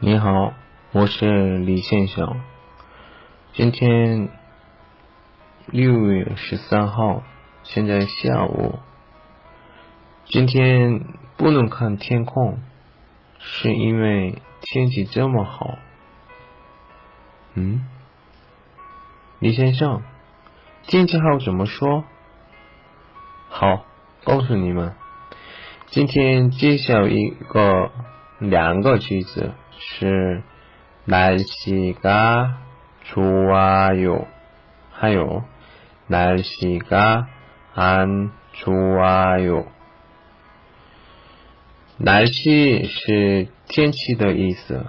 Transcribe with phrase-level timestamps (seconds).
[0.00, 0.54] 你好，
[0.92, 2.40] 我是李先生。
[3.52, 4.28] 今天
[5.66, 7.24] 六月十三号，
[7.64, 8.78] 现在下午。
[10.26, 11.04] 今天
[11.36, 12.60] 不能看天空，
[13.40, 15.78] 是因为天气这么好。
[17.54, 17.84] 嗯，
[19.40, 20.02] 李先生，
[20.86, 22.04] 天气好怎么说？
[23.48, 23.84] 好，
[24.22, 24.94] 告诉你们，
[25.86, 27.90] 今天揭晓一个
[28.39, 29.53] 两个句子。
[29.85, 30.43] 是
[31.05, 32.53] 날씨가좋아
[33.95, 34.27] 요，
[34.91, 35.43] 还有
[36.07, 37.27] 날씨가안좋아
[39.41, 39.65] 요。
[41.97, 44.85] 날씨是天气的意思，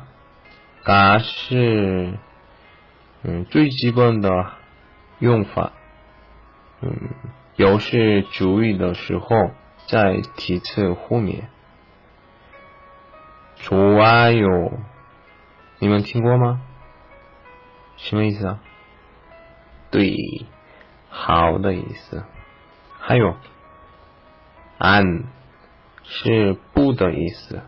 [0.85, 2.15] 가是
[3.25, 4.53] 嗯最基本的
[5.19, 5.73] 用法，
[6.83, 7.11] 嗯
[7.57, 9.51] 有事注意的时候
[9.89, 11.49] 在提词后面。
[13.59, 14.73] 좋아 요，
[15.79, 16.61] 你们听过吗？
[17.97, 18.61] 什么意思啊？
[19.91, 20.47] 对，
[21.09, 22.25] 好的意思。
[22.99, 23.37] 还有，
[24.79, 25.25] 안
[26.03, 27.63] 是不的意思。